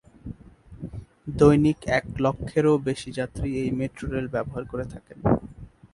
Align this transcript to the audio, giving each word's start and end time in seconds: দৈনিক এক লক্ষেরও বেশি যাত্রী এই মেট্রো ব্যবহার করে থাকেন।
দৈনিক 1.39 1.79
এক 1.97 2.05
লক্ষেরও 2.19 2.73
বেশি 2.87 3.09
যাত্রী 3.17 3.49
এই 3.61 3.69
মেট্রো 3.79 4.05
ব্যবহার 4.35 4.63
করে 4.71 4.85
থাকেন। 4.93 5.17